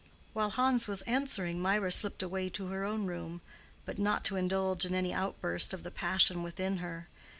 While 0.33 0.49
Hans 0.49 0.87
was 0.87 1.03
answering 1.03 1.61
Mirah 1.61 1.91
slipped 1.91 2.23
away 2.23 2.49
to 2.49 2.69
her 2.69 2.83
own 2.83 3.05
room; 3.05 3.41
but 3.85 3.99
not 3.99 4.23
to 4.25 4.35
indulge 4.35 4.83
in 4.83 4.95
any 4.95 5.13
outburst 5.13 5.75
of 5.75 5.83
the 5.83 5.91
passion 5.91 6.41
within 6.41 6.77
her. 6.77 7.07